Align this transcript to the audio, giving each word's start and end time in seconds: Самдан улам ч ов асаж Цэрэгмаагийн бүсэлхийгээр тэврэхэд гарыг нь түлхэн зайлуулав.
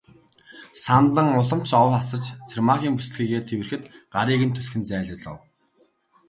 Самдан 0.83 1.27
улам 1.39 1.61
ч 1.67 1.69
ов 1.83 1.91
асаж 1.99 2.23
Цэрэгмаагийн 2.47 2.95
бүсэлхийгээр 2.95 3.47
тэврэхэд 3.47 3.83
гарыг 4.13 4.41
нь 4.47 4.55
түлхэн 4.57 4.83
зайлуулав. 4.89 5.37